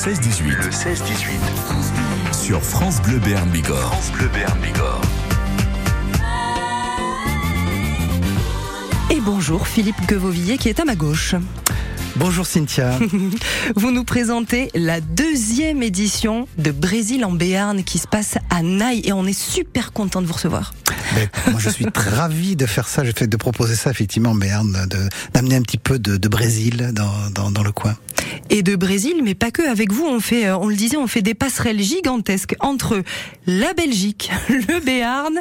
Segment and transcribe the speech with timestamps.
[0.00, 0.44] 16-18.
[0.56, 2.32] Le 16-18.
[2.32, 3.92] Sur France Bleu Béarn Bigorre.
[3.92, 5.02] France Bleu Béarn Bigorre.
[9.10, 11.34] Et bonjour Philippe Quevovillier qui est à ma gauche.
[12.16, 12.98] Bonjour Cynthia.
[13.76, 19.02] Vous nous présentez la deuxième édition de Brésil en Béarn qui se passe à Naï
[19.04, 20.72] et on est super content de vous recevoir.
[21.50, 24.86] Moi, je suis ravi de faire ça, de proposer ça effectivement en Béarn,
[25.34, 27.96] d'amener un petit peu de, Brésil dans, dans, dans, le coin.
[28.50, 29.68] Et de Brésil, mais pas que.
[29.68, 33.02] Avec vous, on fait, euh, on le disait, on fait des passerelles gigantesques entre
[33.46, 35.40] la Belgique, le Béarn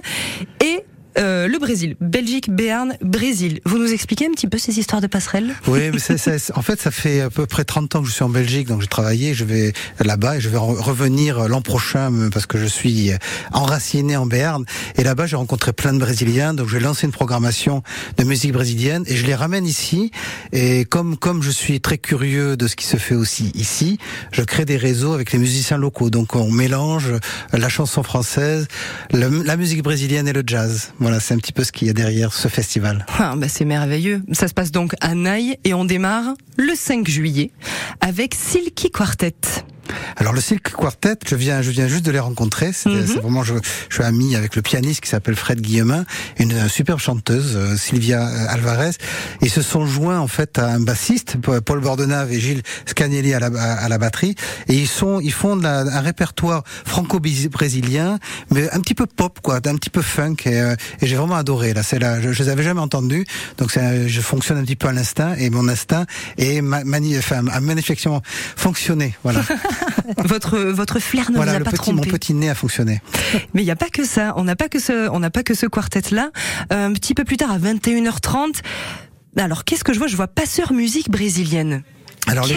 [0.63, 0.83] et
[1.17, 3.61] euh, le Brésil, Belgique, Béarn, Brésil.
[3.65, 5.53] Vous nous expliquez un petit peu ces histoires de passerelles?
[5.67, 8.23] Oui, mais c'est, en fait, ça fait à peu près 30 ans que je suis
[8.23, 12.45] en Belgique, donc j'ai travaillé, je vais là-bas et je vais revenir l'an prochain parce
[12.45, 13.11] que je suis
[13.51, 14.65] enraciné en Béarn.
[14.97, 17.83] Et là-bas, j'ai rencontré plein de Brésiliens, donc je vais lancer une programmation
[18.17, 20.11] de musique brésilienne et je les ramène ici.
[20.51, 23.97] Et comme comme je suis très curieux de ce qui se fait aussi ici,
[24.31, 26.09] je crée des réseaux avec les musiciens locaux.
[26.09, 27.13] Donc on mélange
[27.51, 28.67] la chanson française,
[29.11, 30.93] la musique brésilienne et le jazz.
[30.99, 33.05] Voilà, c'est un petit peu ce qu'il y a derrière ce festival.
[33.17, 34.21] Ah, bah c'est merveilleux.
[34.33, 37.51] Ça se passe donc à Naï et on démarre le 5 juillet
[38.01, 39.33] avec Silky Quartet.
[40.19, 42.71] Alors le Silk Quartet, je viens, je viens juste de les rencontrer.
[42.73, 43.05] C'est mhm.
[43.21, 43.53] vraiment, je,
[43.87, 46.03] je, suis ami avec le pianiste qui s'appelle Fred Guillemin,
[46.37, 48.91] une, superbe chanteuse, euh, Sylvia euh, Alvarez.
[49.41, 53.39] Ils se sont joints en fait à un bassiste, Paul Bordenave et Gilles Scanelli à
[53.39, 54.35] la, à la batterie,
[54.67, 58.19] et ils sont, ils font un répertoire franco-brésilien,
[58.51, 61.35] mais un petit peu pop, quoi, un petit peu funk, et, euh, et j'ai vraiment
[61.35, 61.73] adoré.
[61.73, 63.25] Là, c'est là, je, je les avais jamais entendus,
[63.57, 66.05] donc je fonctionne un petit peu à l'instinct, et mon instinct
[66.37, 68.21] est mani, enfin, a manifestement
[68.57, 69.43] fonctionné, voilà.
[70.17, 71.93] votre votre flair ne vous a pas petit, trompé.
[71.93, 73.01] Mon petit nez a fonctionné.
[73.53, 74.33] Mais il n'y a pas que ça.
[74.37, 76.31] On n'a pas que ce on n'a pas que ce quartet là.
[76.71, 78.61] Euh, un petit peu plus tard à 21h30.
[79.37, 80.07] Alors qu'est-ce que je vois?
[80.07, 81.83] Je vois passeur musique brésilienne.
[82.29, 82.55] Alors les,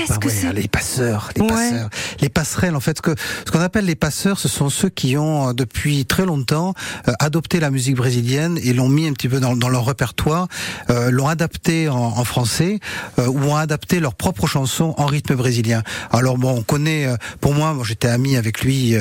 [0.55, 1.89] les passeurs, les passeurs,
[2.21, 3.15] les passerelles en fait ce que
[3.47, 6.75] ce qu'on appelle les passeurs, ce sont ceux qui ont euh, depuis très longtemps
[7.09, 10.49] euh, adopté la musique brésilienne et l'ont mis un petit peu dans, dans leur répertoire,
[10.91, 12.81] euh, l'ont adapté en, en français
[13.19, 15.83] euh, ou ont adapté leurs propres chansons en rythme brésilien.
[16.11, 17.09] Alors bon, on connaît,
[17.41, 18.95] pour moi, moi j'étais ami avec lui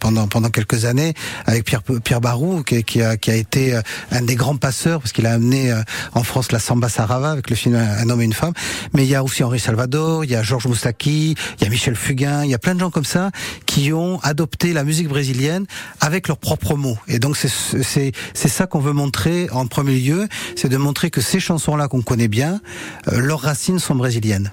[0.00, 1.12] pendant pendant quelques années
[1.44, 3.78] avec Pierre Pierre Barou qui, qui, a qui a été
[4.10, 5.74] un des grands passeurs parce qu'il a amené
[6.14, 8.54] en France la samba sarava avec le film Un homme et une femme,
[8.94, 11.70] mais il y a aussi Henri Salvador il y a Georges Moustaki, il y a
[11.70, 13.30] Michel Fugain, il y a plein de gens comme ça
[13.66, 15.66] qui ont adopté la musique brésilienne
[16.00, 16.98] avec leurs propres mots.
[17.08, 21.40] Et donc c'est ça qu'on veut montrer en premier lieu, c'est de montrer que ces
[21.40, 22.60] chansons-là qu'on connaît bien,
[23.08, 24.50] euh, leurs racines sont brésiliennes.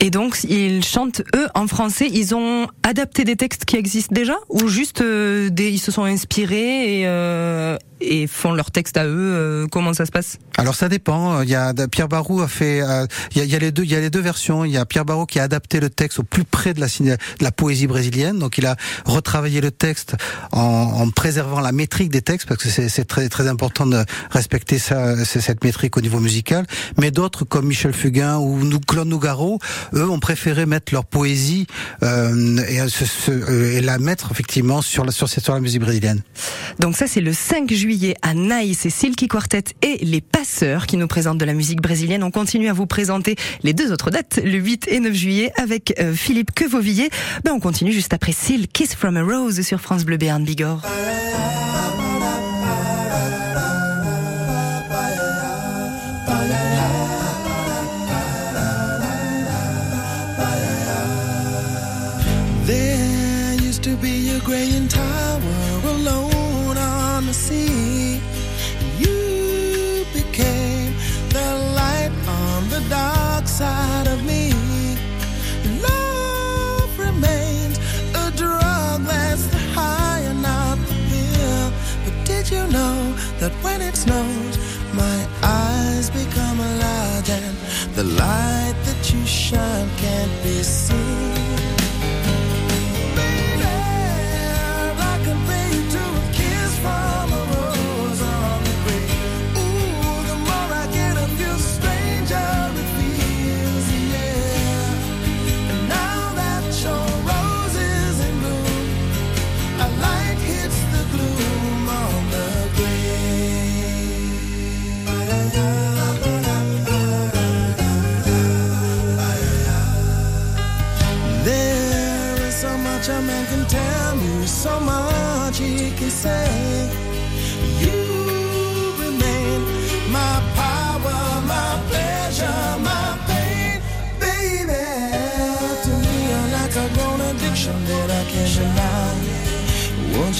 [0.00, 2.08] Et donc, ils chantent, eux, en français.
[2.12, 6.04] Ils ont adapté des textes qui existent déjà Ou juste, euh, des, ils se sont
[6.04, 10.38] inspirés et, euh, et font leur texte à eux euh, Comment ça se passe?
[10.58, 11.42] Alors ça dépend.
[11.42, 12.80] Il y a Pierre Barou a fait.
[12.82, 13.84] Euh, il, y a, les deux.
[13.84, 14.64] Il y a les deux versions.
[14.64, 17.52] Il y a Pierre Barou qui a adapté le texte au plus près de la,
[17.52, 18.38] poésie brésilienne.
[18.38, 20.16] Donc il a retravaillé le texte
[20.52, 24.78] en, en préservant la métrique des textes parce que c'est très très important de respecter
[24.78, 26.66] ça, cette métrique au niveau musical.
[26.98, 29.58] Mais d'autres comme Michel Fugain ou Claude Nougaro,
[29.94, 31.66] eux ont préféré mettre leur poésie
[32.02, 36.22] euh, et, et, la mettre effectivement sur la sur, sur la musique brésilienne.
[36.80, 40.96] Donc ça c'est le 5 juillet à Naïs et Silky Quartet et les Passeurs qui
[40.96, 42.22] nous présentent de la musique brésilienne.
[42.22, 45.94] On continue à vous présenter les deux autres dates, le 8 et 9 juillet avec
[45.98, 47.10] euh, Philippe Quevovillier.
[47.44, 50.82] Ben, on continue juste après Sil Kiss from a Rose sur France Bleu Béarn Bigorre.
[83.48, 84.45] That when it snows,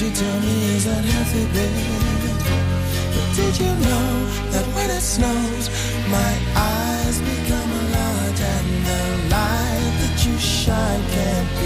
[0.01, 1.45] you tell me is that healthy?
[3.15, 4.09] But did you know
[4.53, 5.71] that when it snows,
[6.11, 9.03] my eyes become a lot and the
[9.33, 11.66] light that you shine can't be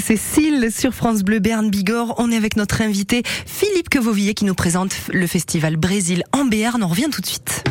[0.00, 2.14] Cécile sur France Bleu Berne Bigorre.
[2.18, 6.82] On est avec notre invité Philippe Quevovillet qui nous présente le festival Brésil en Béarn.
[6.82, 7.67] On revient tout de suite.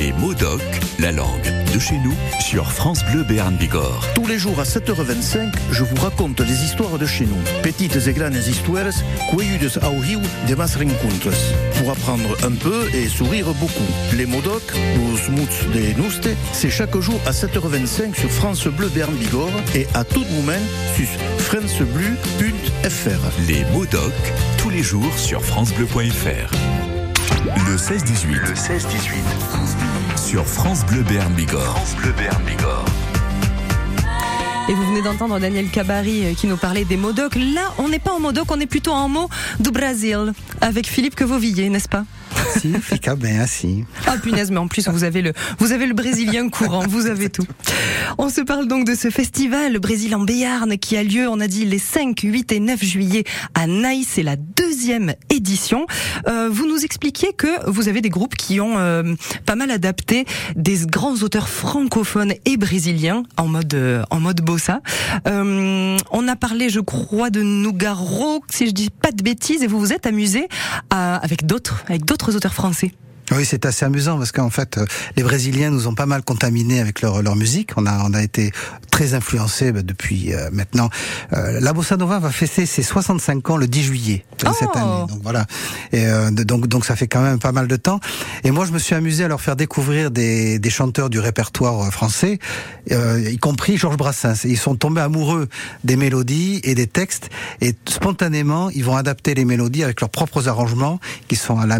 [0.00, 0.62] Les mots doc,
[0.98, 4.02] la langue de chez nous, sur France Bleu Béarn Bigorre.
[4.14, 7.36] Tous les jours à 7h25, je vous raconte les histoires de chez nous.
[7.62, 8.94] Petites et grandes histoires,
[9.30, 11.36] cueillidas au rio de mas rencontres.
[11.76, 13.92] Pour apprendre un peu et sourire beaucoup.
[14.16, 14.62] Les modoc,
[14.96, 19.86] los muts de Nuste, c'est chaque jour à 7h25 sur France Bleu Béarn Bigorre et
[19.92, 20.64] à tout moment
[20.96, 21.08] sur
[21.40, 23.20] francebleu.fr.
[23.46, 24.14] Les mots doc,
[24.56, 26.79] tous les jours sur FranceBleu.fr.
[27.68, 28.48] Le 16-18.
[28.48, 30.16] Le 16-18.
[30.16, 31.76] Sur France Bleu Béarn Bigorre.
[31.76, 32.84] France Bleu Béarn Bigorre.
[34.68, 37.34] Et vous venez d'entendre Daniel Cabari euh, qui nous parlait des modocs.
[37.34, 39.28] Là, on n'est pas en modoc, on est plutôt en mot
[39.58, 42.04] du Brésil avec Philippe Quevovillet, n'est-ce pas?
[42.58, 43.44] Si, fica bien.
[44.06, 47.28] Ah punaise, mais en plus vous avez le vous avez le brésilien courant, vous avez
[47.30, 47.46] tout.
[48.18, 51.46] On se parle donc de ce festival Brésil en Béarn qui a lieu, on a
[51.46, 53.24] dit les 5, 8 et 9 juillet
[53.54, 55.86] à Naïs, c'est la deuxième édition.
[56.28, 59.14] Euh, vous nous expliquiez que vous avez des groupes qui ont euh,
[59.46, 60.24] pas mal adapté
[60.56, 64.80] des grands auteurs francophones et brésiliens en mode euh, en mode bossa.
[65.28, 69.66] Euh, on a parlé, je crois, de Nougaro, si je dis pas de bêtises, et
[69.66, 70.48] vous vous êtes amusé
[70.90, 72.92] à- avec d'autres avec d'autres auteurs français.
[73.32, 76.80] Oui, c'est assez amusant parce qu'en fait, euh, les Brésiliens nous ont pas mal contaminés
[76.80, 77.70] avec leur, leur musique.
[77.76, 78.52] On a, on a été
[78.90, 80.90] très influencés bah, depuis euh, maintenant.
[81.32, 84.76] Euh, la Bossa Nova va fêter ses 65 ans le 10 juillet de Oh cette
[84.76, 85.06] année.
[85.08, 85.46] Donc voilà.
[85.92, 88.00] Et euh, donc donc ça fait quand même pas mal de temps.
[88.44, 91.80] Et moi, je me suis amusé à leur faire découvrir des, des chanteurs du répertoire
[91.80, 92.38] euh, français,
[92.90, 94.44] euh, y compris Georges Brassens.
[94.44, 95.48] Ils sont tombés amoureux
[95.84, 100.48] des mélodies et des textes, et spontanément, ils vont adapter les mélodies avec leurs propres
[100.48, 101.78] arrangements, qui sont à la,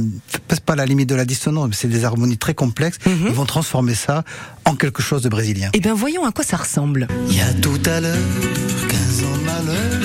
[0.66, 2.98] pas à la limite de la mais c'est des harmonies très complexes.
[3.06, 3.26] Mhm.
[3.28, 4.24] Ils vont transformer ça
[4.64, 5.70] en quelque chose de brésilien.
[5.72, 7.08] Eh bien, voyons à quoi ça ressemble.
[7.28, 8.16] Il y a tout à l'heure,
[8.88, 10.00] 15 ans de malheur,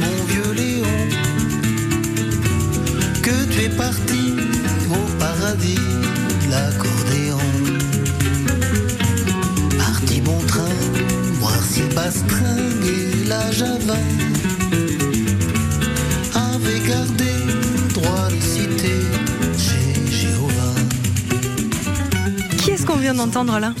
[0.00, 0.96] mon vieux Léon,
[3.22, 4.34] que tu es parti
[4.90, 7.38] au paradis de l'accordéon.
[9.78, 10.68] Parti bon train,
[11.40, 13.96] voir si Bastringue et la Java
[23.06, 23.72] vient d'entendre là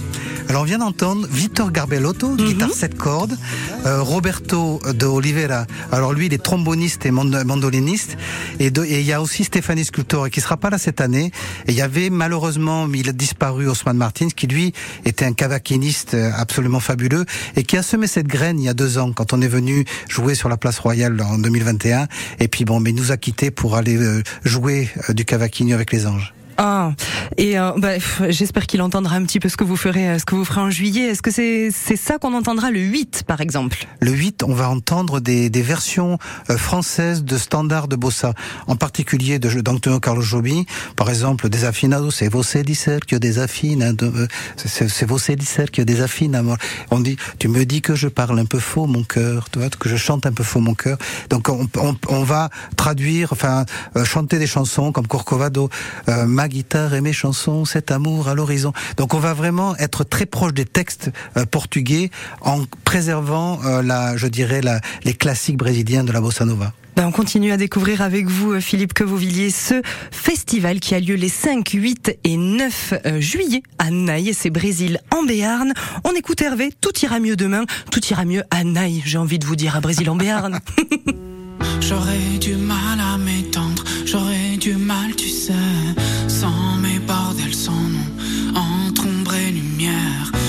[0.48, 2.36] Alors on vient d'entendre Victor Garbellotto, Mhm.
[2.36, 3.36] guitare 7 cordes,
[3.84, 5.66] euh, Roberto de Oliveira.
[5.90, 8.16] Alors lui, il est tromboniste et mand- mandoliniste.
[8.60, 11.32] Et il y a aussi Stéphanie Scultore qui sera pas là cette année.
[11.66, 14.72] Et il y avait malheureusement, il a disparu, Osman Martins, qui lui
[15.04, 17.24] était un cavaquiniste euh, absolument fabuleux
[17.56, 19.84] et qui a semé cette graine il y a deux ans quand on est venu
[20.08, 22.06] jouer sur la place royale en 2021.
[22.38, 25.90] Et puis bon, mais il nous a quittés pour aller euh, jouer du cavaquinho avec
[25.92, 26.32] les anges.
[26.58, 26.92] Ah,
[27.36, 27.98] et euh, bah,
[28.28, 30.70] j'espère qu'il entendra un petit peu ce que vous ferez, ce que vous ferez en
[30.70, 31.02] juillet.
[31.08, 33.86] Est-ce que c'est c'est ça qu'on entendra le 8, par exemple?
[34.00, 36.18] Le 8, on va entendre des, des versions
[36.50, 38.32] euh, françaises de standards de bossa,
[38.66, 40.62] en particulier de d'Antonio Carlos Jobim,
[40.96, 46.42] par exemple Desafinados, c'est você dizer que desafina, euh, c'est você dizer que desafina.
[46.90, 49.68] On dit, tu me dis que je parle un peu faux mon cœur, tu vois,
[49.68, 50.98] que je chante un peu faux mon cœur.
[51.30, 53.64] Donc on, on, on va traduire, enfin
[54.04, 55.68] chanter des chansons comme Corcovado,
[56.08, 58.72] euh, guitare et mes chansons, cet amour à l'horizon.
[58.96, 62.10] Donc on va vraiment être très proche des textes euh, portugais
[62.40, 66.72] en préservant euh, la, je dirais, la, les classiques brésiliens de la bossa nova.
[66.96, 71.14] Ben on continue à découvrir avec vous, euh, Philippe Quevauvilliers, ce festival qui a lieu
[71.14, 75.74] les 5, 8 et 9 euh, juillet à Naï, c'est Brésil en Béarn.
[76.04, 79.44] On écoute Hervé, tout ira mieux demain, tout ira mieux à Naï, j'ai envie de
[79.44, 80.58] vous dire, à Brésil en Béarn.
[81.80, 84.35] J'aurais du mal à m'étendre, j'aurais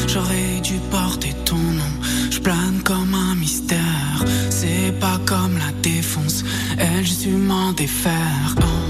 [0.07, 1.93] J'aurais dû porter ton nom,
[2.31, 4.25] je plane comme un mystère.
[4.49, 6.43] C'est pas comme la défonce,
[6.77, 8.55] elle, je su m'en défaire.
[8.57, 8.86] Oh.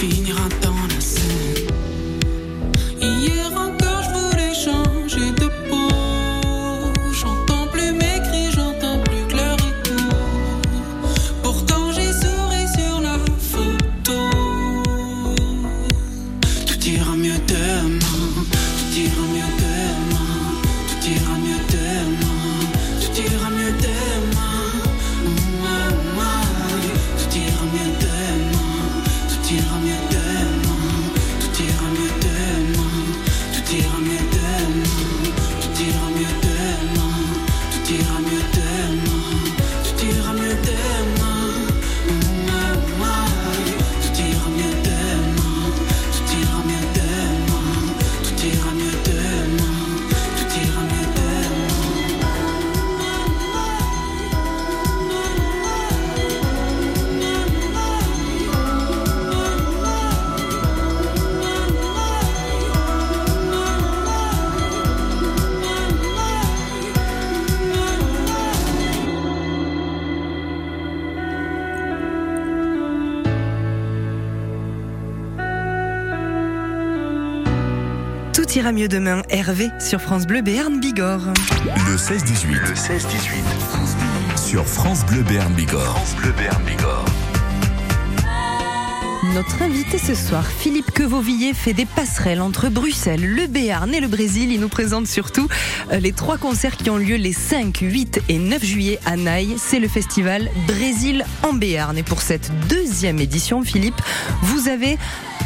[0.00, 0.39] Кофейня
[78.32, 81.32] Tout ira mieux demain, Hervé, sur France Bleu Béarn Bigorre.
[81.88, 82.60] Le 16-18.
[82.60, 84.38] Le 16-18.
[84.38, 85.96] Sur France Bleu Béarn Bigorre.
[85.96, 87.04] France Bleu Béarn Bigorre.
[89.34, 94.08] Notre invité ce soir, Philippe Quevauvilliers, fait des passerelles entre Bruxelles, le Béarn et le
[94.08, 94.52] Brésil.
[94.52, 95.48] Il nous présente surtout
[95.92, 99.56] euh, les trois concerts qui ont lieu les 5, 8 et 9 juillet à Naï.
[99.58, 101.98] C'est le festival Brésil en Béarn.
[101.98, 104.00] Et pour cette deuxième édition, Philippe,
[104.42, 104.98] vous avez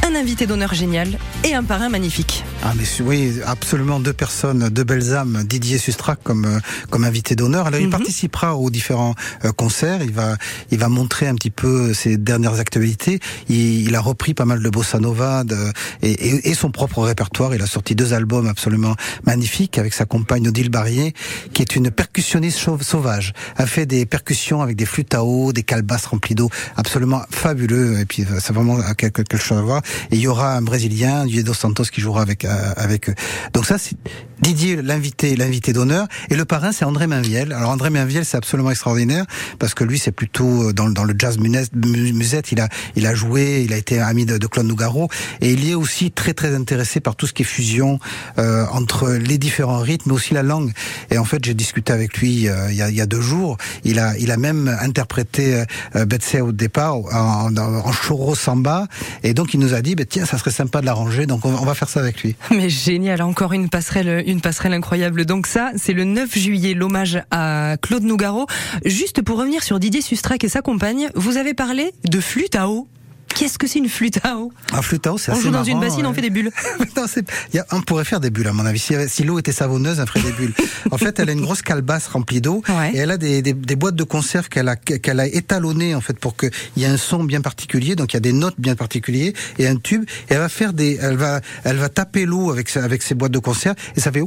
[0.06, 2.44] un invité d'honneur génial et un parrain magnifique.
[2.66, 5.44] Ah mais oui, absolument deux personnes, deux belles âmes.
[5.46, 7.66] Didier Sustrac comme euh, comme invité d'honneur.
[7.66, 7.92] Alors il Mhm.
[7.92, 10.00] participera aux différents euh, concerts.
[10.02, 10.38] Il va
[10.70, 13.20] il va montrer un petit peu ses dernières actualités.
[13.50, 15.58] Il, il a repris pas mal de bossa nova de,
[16.00, 17.54] et, et, et son propre répertoire.
[17.54, 21.12] Il a sorti deux albums absolument magnifiques avec sa compagne Odile Barrier,
[21.52, 23.34] qui est une percussionniste sauvage.
[23.56, 27.98] A fait des percussions avec des flûtes à eau, des calebasses remplies d'eau, absolument fabuleux.
[28.00, 29.82] Et puis euh, c'est vraiment quelque, quelque chose à voir.
[30.10, 33.14] Et il y aura un Brésilien, Diego Santos, qui jouera avec euh, avec eux.
[33.52, 33.96] Donc ça, c'est
[34.44, 37.50] Didier, l'invité, l'invité d'honneur, et le parrain, c'est André Mainviel.
[37.54, 39.24] Alors André Mainviel, c'est absolument extraordinaire
[39.58, 42.52] parce que lui, c'est plutôt dans, dans le jazz musette.
[42.52, 45.08] Il a, il a joué, il a été ami de, de Claude Nougaro,
[45.40, 47.98] et il est aussi très très intéressé par tout ce qui est fusion
[48.36, 50.72] euh, entre les différents rythmes, mais aussi la langue.
[51.10, 53.22] Et en fait, j'ai discuté avec lui euh, il, y a, il y a deux
[53.22, 53.56] jours.
[53.82, 55.64] Il a, il a même interprété
[55.96, 58.88] euh, Betsy au départ en, en, en choro samba,
[59.22, 61.54] et donc il nous a dit, bah, tiens, ça serait sympa de l'arranger, donc on,
[61.54, 62.36] on va faire ça avec lui.
[62.50, 65.24] Mais génial, encore une passerelle, une passerelle incroyable.
[65.24, 68.46] Donc ça, c'est le 9 juillet, l'hommage à Claude Nougaro.
[68.84, 72.68] Juste pour revenir sur Didier Sustrac et sa compagne, vous avez parlé de flûte à
[72.68, 72.88] eau.
[73.28, 75.50] Qu'est-ce que c'est une flûte à eau Un flûte à eau, c'est On assez joue
[75.50, 76.50] dans une bassine, on fait des bulles.
[76.96, 78.78] Non, c'est- il y a- on pourrait faire des bulles, à mon avis.
[78.78, 80.54] Si, si l'eau était savonneuse, elle ferait des bulles.
[80.92, 82.92] En fait, elle a une grosse calebasse remplie d'eau Ouais.
[82.94, 86.00] et elle a des, des, des boîtes de conserve qu'elle a, qu'elle a étalonnées, en
[86.00, 87.96] fait, pour qu'il y ait un son bien particulier.
[87.96, 90.04] Donc, il y a des notes bien particulières et un tube.
[90.30, 93.32] Et elle va faire des, elle va, elle va taper l'eau avec, avec ses boîtes
[93.32, 94.22] de conserve et ça fait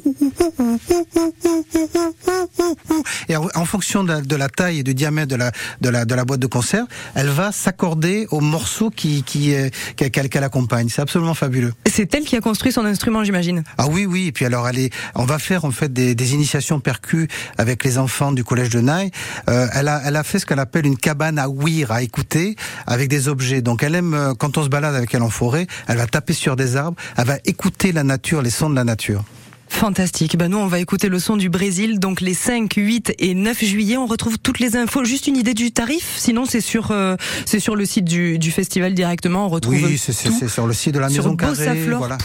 [3.29, 5.51] et en, en fonction de la, de la taille et du diamètre de la,
[5.81, 9.69] de la, de la boîte de conserve, elle va s'accorder au morceau qui, qui, euh,
[9.95, 10.89] qu'elle, accompagne.
[10.89, 11.73] C'est absolument fabuleux.
[11.85, 13.63] C'est elle qui a construit son instrument, j'imagine.
[13.77, 14.27] Ah oui, oui.
[14.27, 17.27] Et puis alors, elle est, on va faire en fait des, des initiations percus
[17.57, 19.11] avec les enfants du collège de Naï.
[19.49, 22.55] Euh, elle a, elle a fait ce qu'elle appelle une cabane à ouïr, à écouter,
[22.85, 23.61] avec des objets.
[23.61, 26.33] Donc, elle aime euh, quand on se balade avec elle en forêt, elle va taper
[26.33, 29.23] sur des arbres, elle va écouter la nature, les sons de la nature.
[29.69, 30.37] Fantastique.
[30.37, 31.99] Ben nous, on va écouter le son du Brésil.
[31.99, 35.03] Donc les 5, 8 et 9 juillet, on retrouve toutes les infos.
[35.03, 36.15] Juste une idée du tarif.
[36.17, 39.45] Sinon, c'est sur euh, c'est sur le site du, du festival directement.
[39.45, 41.65] On retrouve Oui, c'est c'est- tout c'est sur le site de la sur Maison Carrée.
[41.99, 42.17] voilà.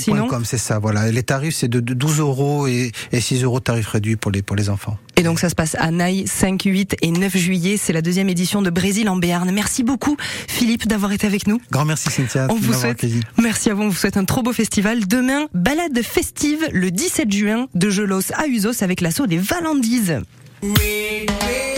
[0.00, 1.10] Sinon, com, c'est ça, voilà.
[1.10, 4.42] Les tarifs, c'est de de 12 euros et, et 6 euros tarif réduit pour les,
[4.42, 4.96] pour les enfants.
[5.16, 7.76] Et donc ça se passe à Naï, 5, 8 et 9 juillet.
[7.76, 9.50] C'est la deuxième édition de Brésil en Béarn.
[9.50, 11.60] Merci beaucoup, Philippe, d'avoir été avec nous.
[11.70, 12.46] Grand merci, Cynthia.
[12.50, 13.04] On vous souhaite,
[13.38, 15.06] merci à vous, on vous souhaite un trop beau festival.
[15.06, 20.20] Demain, balade festive le 17 juin de Gelos à Usos avec l'assaut des Valandises.
[20.62, 21.75] Red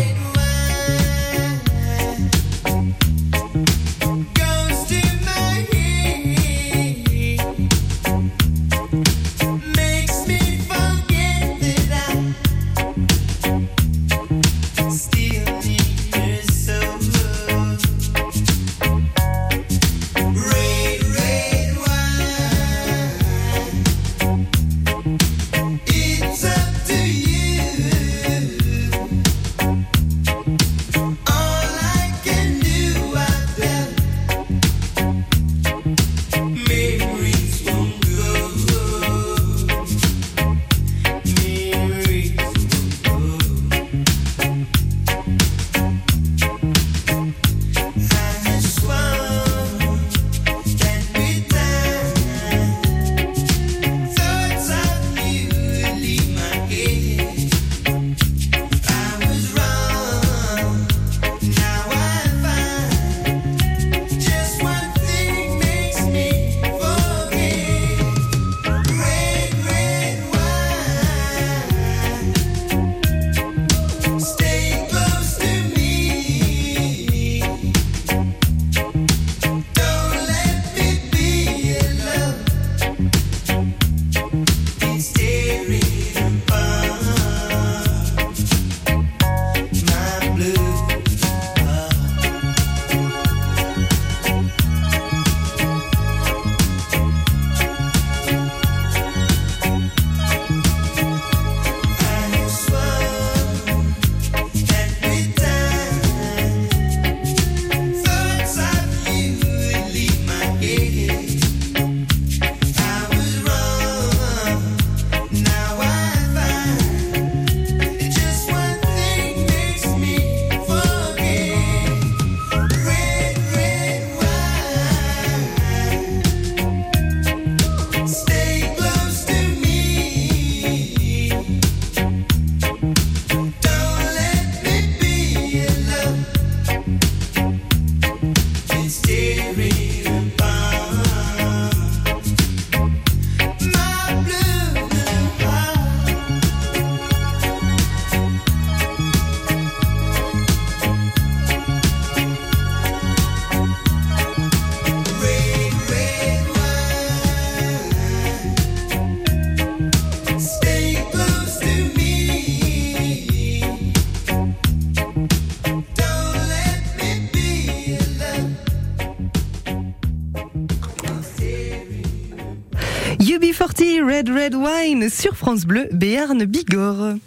[174.18, 177.18] Red Red Wine sur France Bleu Béarn Bigorre.